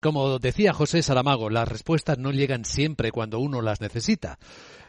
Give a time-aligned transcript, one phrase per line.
[0.00, 4.38] Como decía José Saramago, las respuestas no llegan siempre cuando uno las necesita.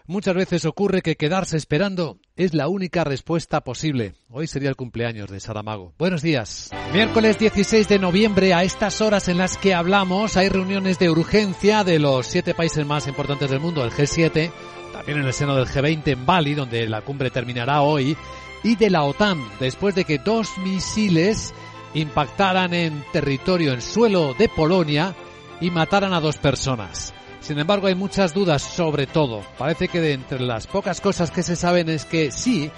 [0.08, 4.13] Muchas veces ocurre que quedarse esperando es la única respuesta posible.
[4.29, 5.94] Hoy sería el cumpleaños de Saramago.
[5.97, 6.71] Buenos días.
[6.94, 11.84] Miércoles 16 de noviembre, a estas horas en las que hablamos, hay reuniones de urgencia
[11.84, 14.50] de los siete países más importantes del mundo, el G7,
[14.93, 18.16] también en el seno del G20 en Bali, donde la cumbre terminará hoy,
[18.64, 21.54] y de la OTAN, después de que dos misiles
[21.94, 25.16] impactaran en territorio, en suelo de Polonia
[25.60, 27.14] y mataran a dos personas.
[27.39, 29.42] Sin embargo, hay muchas dudas sobre todo.
[29.57, 32.72] Parece que de entre las pocas cosas que se saben es que sí,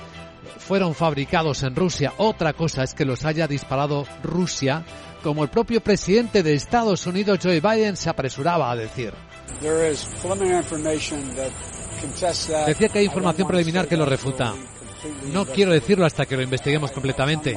[0.57, 2.13] fueron fabricados en Rusia.
[2.17, 4.83] Otra cosa es que los haya disparado Rusia,
[5.21, 9.13] como el propio presidente de Estados Unidos, Joe Biden, se apresuraba a decir.
[12.65, 14.53] Decía que hay información preliminar que lo refuta.
[15.31, 17.55] No quiero decirlo hasta que lo investiguemos completamente,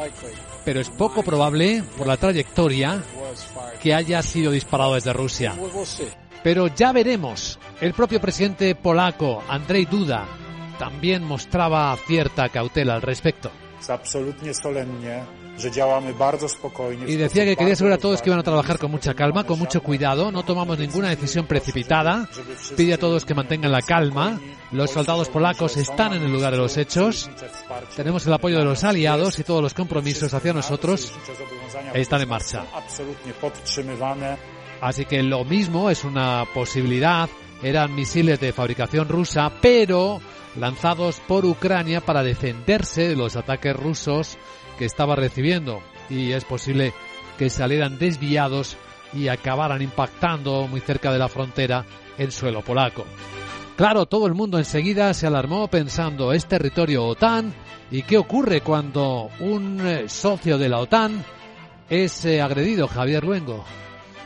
[0.64, 3.02] pero es poco probable, por la trayectoria,
[3.82, 5.54] que haya sido disparado desde Rusia.
[6.42, 7.58] Pero ya veremos.
[7.80, 10.26] El propio presidente polaco, Andrzej Duda,
[10.78, 13.50] también mostraba cierta cautela al respecto.
[17.08, 19.58] Y decía que quería asegurar a todos que iban a trabajar con mucha calma, con
[19.58, 22.28] mucho cuidado, no tomamos ninguna decisión precipitada,
[22.76, 24.38] pide a todos que mantengan la calma,
[24.70, 27.30] los soldados polacos están en el lugar de los hechos,
[27.94, 31.12] tenemos el apoyo de los aliados y todos los compromisos hacia nosotros
[31.94, 32.64] están en marcha.
[34.80, 37.30] Así que lo mismo es una posibilidad,
[37.62, 40.20] eran misiles de fabricación rusa, pero
[40.56, 44.38] lanzados por Ucrania para defenderse de los ataques rusos
[44.78, 46.92] que estaba recibiendo y es posible
[47.38, 48.76] que salieran desviados
[49.12, 51.84] y acabaran impactando muy cerca de la frontera
[52.18, 53.04] en suelo polaco.
[53.76, 57.52] Claro, todo el mundo enseguida se alarmó pensando es territorio OTAN
[57.90, 61.22] y qué ocurre cuando un eh, socio de la OTAN
[61.88, 63.64] es eh, agredido, Javier Luengo.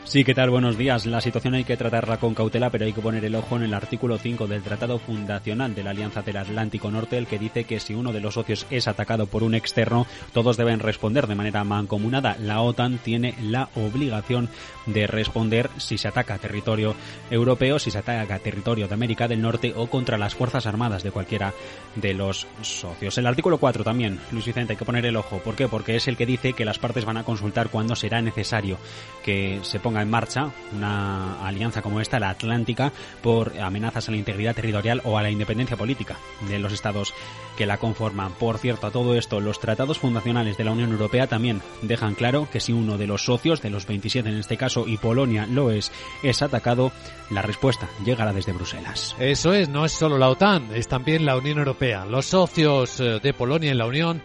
[0.03, 0.49] Sí, ¿qué tal?
[0.49, 1.05] Buenos días.
[1.05, 3.73] La situación hay que tratarla con cautela, pero hay que poner el ojo en el
[3.73, 7.79] artículo 5 del Tratado Fundacional de la Alianza del Atlántico Norte, el que dice que
[7.79, 11.63] si uno de los socios es atacado por un externo, todos deben responder de manera
[11.63, 12.35] mancomunada.
[12.39, 14.49] La OTAN tiene la obligación
[14.87, 16.95] de responder si se ataca territorio
[17.29, 21.11] europeo, si se ataca territorio de América del Norte o contra las Fuerzas Armadas de
[21.11, 21.53] cualquiera
[21.95, 23.17] de los socios.
[23.19, 25.37] El artículo 4 también, Luis Vicente, hay que poner el ojo.
[25.37, 25.67] ¿Por qué?
[25.67, 28.77] Porque es el que dice que las partes van a consultar cuando será necesario
[29.23, 32.91] que se ponga en marcha una alianza como esta, la Atlántica,
[33.21, 37.13] por amenazas a la integridad territorial o a la independencia política de los estados
[37.57, 38.31] que la conforman.
[38.33, 42.47] Por cierto, a todo esto, los tratados fundacionales de la Unión Europea también dejan claro
[42.51, 45.71] que si uno de los socios, de los 27 en este caso, y Polonia lo
[45.71, 45.91] es,
[46.23, 46.91] es atacado,
[47.29, 49.15] la respuesta llegará desde Bruselas.
[49.19, 52.05] Eso es, no es solo la OTAN, es también la Unión Europea.
[52.05, 54.21] Los socios eh, de Polonia en la Unión,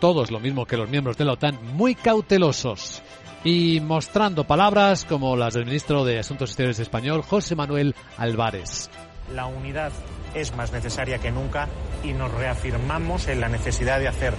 [0.00, 3.02] todos lo mismo que los miembros de la OTAN, muy cautelosos
[3.44, 8.90] y mostrando palabras como las del ministro de Asuntos Exteriores español, José Manuel Álvarez.
[9.34, 9.92] La unidad
[10.34, 11.68] es más necesaria que nunca
[12.02, 14.34] y nos reafirmamos en la necesidad de hacer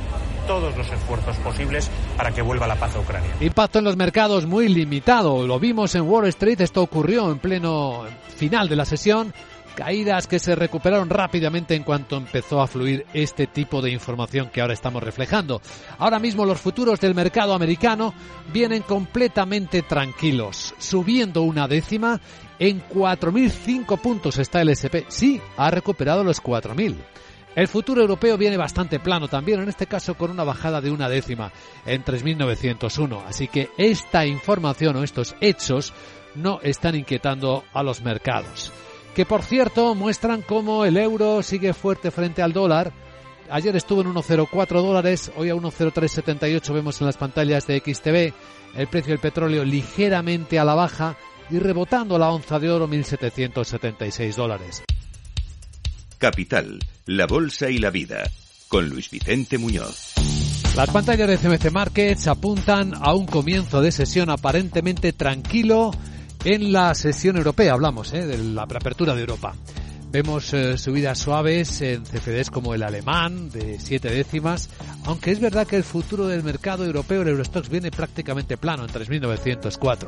[0.47, 3.29] todos los esfuerzos posibles para que vuelva la paz a Ucrania.
[3.39, 5.47] Impacto en los mercados muy limitado.
[5.47, 6.61] Lo vimos en Wall Street.
[6.61, 8.03] Esto ocurrió en pleno
[8.35, 9.33] final de la sesión
[9.75, 14.61] caídas que se recuperaron rápidamente en cuanto empezó a fluir este tipo de información que
[14.61, 15.61] ahora estamos reflejando.
[15.99, 18.13] Ahora mismo los futuros del mercado americano
[18.51, 22.19] vienen completamente tranquilos, subiendo una décima.
[22.57, 25.05] En 4.005 puntos está el SP.
[25.09, 26.95] Sí, ha recuperado los 4.000.
[27.55, 31.09] El futuro europeo viene bastante plano también, en este caso con una bajada de una
[31.09, 31.51] décima
[31.85, 33.23] en 3.901.
[33.27, 35.93] Así que esta información o estos hechos
[36.35, 38.71] no están inquietando a los mercados
[39.15, 42.91] que por cierto muestran cómo el euro sigue fuerte frente al dólar.
[43.49, 48.33] Ayer estuvo en 1,04 dólares, hoy a 1,0378 vemos en las pantallas de XTV
[48.75, 51.15] el precio del petróleo ligeramente a la baja
[51.49, 54.83] y rebotando la onza de oro 1.776 dólares.
[56.17, 58.23] Capital, la Bolsa y la Vida,
[58.67, 60.13] con Luis Vicente Muñoz.
[60.75, 65.91] Las pantallas de CMC Markets apuntan a un comienzo de sesión aparentemente tranquilo
[66.45, 68.25] en la sesión europea hablamos ¿eh?
[68.25, 69.55] de la preapertura de Europa.
[70.11, 74.69] Vemos eh, subidas suaves en CFDs como el alemán de siete décimas,
[75.05, 78.91] aunque es verdad que el futuro del mercado europeo, el Eurostox, viene prácticamente plano en
[78.91, 80.07] 3.904.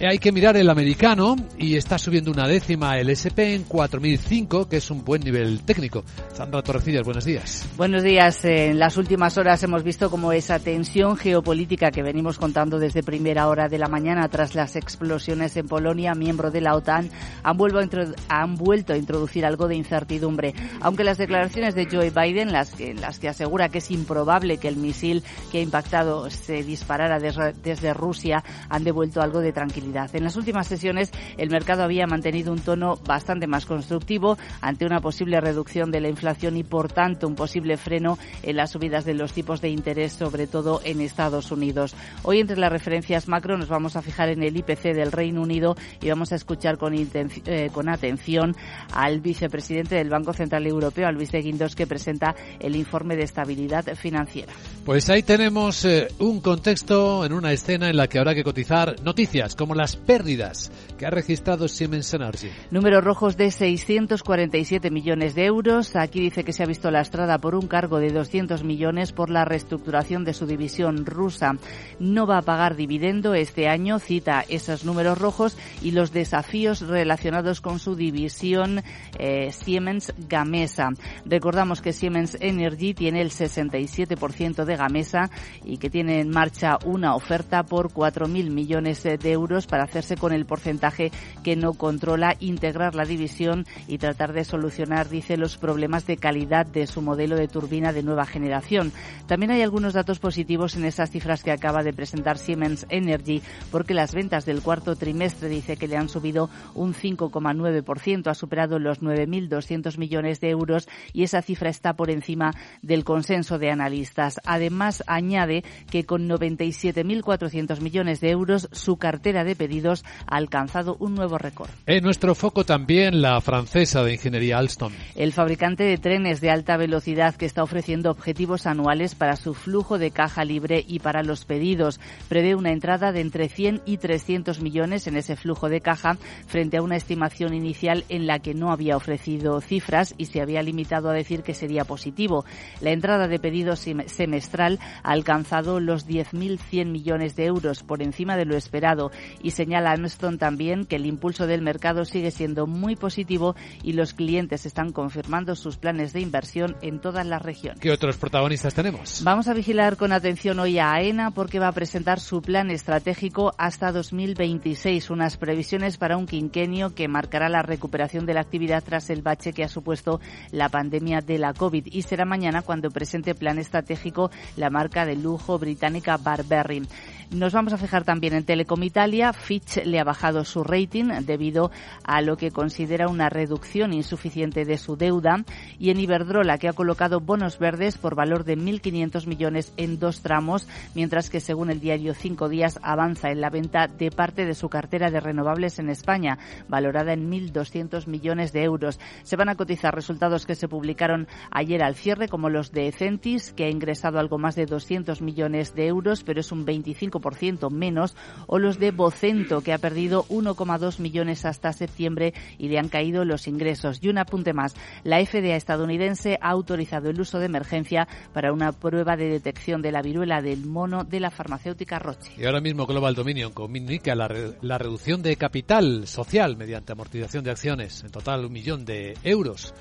[0.00, 4.76] Hay que mirar el americano y está subiendo una décima el SP en 4005, que
[4.76, 6.04] es un buen nivel técnico.
[6.32, 7.68] Sandra Torrecillas, buenos días.
[7.76, 8.44] Buenos días.
[8.44, 13.48] En las últimas horas hemos visto como esa tensión geopolítica que venimos contando desde primera
[13.48, 17.10] hora de la mañana tras las explosiones en Polonia, miembro de la OTAN,
[17.42, 17.86] han, vuelto a,
[18.28, 20.54] han vuelto a introducir algo de incertidumbre.
[20.80, 24.68] Aunque las declaraciones de Joe Biden, las que, las que asegura que es improbable que
[24.68, 30.14] el misil que ha impactado se disparara desde Rusia, han devuelto algo de tranquilidad estabilidad.
[30.14, 35.00] En las últimas sesiones, el mercado había mantenido un tono bastante más constructivo ante una
[35.00, 39.14] posible reducción de la inflación y, por tanto, un posible freno en las subidas de
[39.14, 41.94] los tipos de interés, sobre todo en Estados Unidos.
[42.22, 45.76] Hoy, entre las referencias macro, nos vamos a fijar en el IPC del Reino Unido
[46.00, 48.54] y vamos a escuchar con, eh, con atención
[48.92, 53.84] al vicepresidente del Banco Central Europeo, Luis de Guindos, que presenta el informe de estabilidad
[53.96, 54.52] financiera.
[54.84, 58.96] Pues ahí tenemos eh, un contexto en una escena en la que habrá que cotizar
[59.02, 62.50] noticias como las pérdidas que ha registrado Siemens Energy.
[62.72, 65.94] Números rojos de 647 millones de euros.
[65.94, 69.44] Aquí dice que se ha visto lastrada por un cargo de 200 millones por la
[69.44, 71.56] reestructuración de su división rusa.
[72.00, 77.60] No va a pagar dividendo este año, cita esos números rojos y los desafíos relacionados
[77.60, 78.82] con su división
[79.18, 80.90] eh, Siemens Gamesa.
[81.24, 85.30] Recordamos que Siemens Energy tiene el 67% de Gamesa
[85.64, 90.32] y que tiene en marcha una oferta por 4.000 millones de euros para hacerse con
[90.32, 91.12] el porcentaje
[91.44, 96.66] que no controla, integrar la división y tratar de solucionar, dice, los problemas de calidad
[96.66, 98.92] de su modelo de turbina de nueva generación.
[99.26, 103.94] También hay algunos datos positivos en esas cifras que acaba de presentar Siemens Energy, porque
[103.94, 109.00] las ventas del cuarto trimestre dice que le han subido un 5,9%, ha superado los
[109.02, 114.40] 9.200 millones de euros y esa cifra está por encima del consenso de analistas.
[114.44, 121.14] Además, añade que con 97.400 millones de euros su cartera de pedidos ha alcanzado un
[121.14, 121.68] nuevo récord.
[121.84, 124.92] En nuestro foco también la francesa de ingeniería Alstom.
[125.14, 129.98] El fabricante de trenes de alta velocidad que está ofreciendo objetivos anuales para su flujo
[129.98, 132.00] de caja libre y para los pedidos.
[132.28, 136.16] Prevé una entrada de entre 100 y 300 millones en ese flujo de caja
[136.46, 140.62] frente a una estimación inicial en la que no había ofrecido cifras y se había
[140.62, 142.44] limitado a decir que sería positivo.
[142.80, 148.44] La entrada de pedidos semestral ha alcanzado los 10.100 millones de euros por encima de
[148.44, 149.10] lo esperado
[149.42, 154.14] y señala Armstrong también que el impulso del mercado sigue siendo muy positivo y los
[154.14, 157.80] clientes están confirmando sus planes de inversión en todas las regiones.
[157.80, 159.22] ¿Qué otros protagonistas tenemos?
[159.24, 163.52] Vamos a vigilar con atención hoy a AENA porque va a presentar su plan estratégico
[163.58, 169.10] hasta 2026, unas previsiones para un quinquenio que marcará la recuperación de la actividad tras
[169.10, 173.34] el bache que ha supuesto la pandemia de la COVID y será mañana cuando presente
[173.34, 176.82] plan estratégico la marca de lujo británica Barberry.
[177.30, 179.27] Nos vamos a fijar también en Telecom Italia.
[179.32, 181.70] Fitch le ha bajado su rating debido
[182.04, 185.44] a lo que considera una reducción insuficiente de su deuda.
[185.78, 190.20] Y en Iberdrola, que ha colocado bonos verdes por valor de 1.500 millones en dos
[190.20, 194.54] tramos, mientras que según el diario Cinco Días avanza en la venta de parte de
[194.54, 196.38] su cartera de renovables en España,
[196.68, 198.98] valorada en 1.200 millones de euros.
[199.22, 203.52] Se van a cotizar resultados que se publicaron ayer al cierre, como los de Centis,
[203.52, 207.70] que ha ingresado algo más de 200 millones de euros, pero es un 25 ciento
[207.70, 208.16] menos,
[208.46, 213.24] o los de Vocento, que ha perdido 1,2 millones hasta septiembre y le han caído
[213.24, 213.98] los ingresos.
[214.00, 218.70] Y un apunte más, la FDA estadounidense ha autorizado el uso de emergencia para una
[218.70, 222.30] prueba de detección de la viruela del mono de la farmacéutica Roche.
[222.36, 224.28] Y ahora mismo Global Dominion comunica la,
[224.62, 229.74] la reducción de capital social mediante amortización de acciones, en total un millón de euros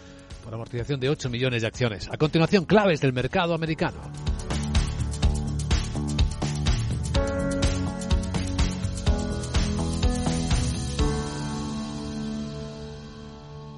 [0.43, 2.09] por amortización de 8 millones de acciones.
[2.11, 4.01] A continuación, claves del mercado americano.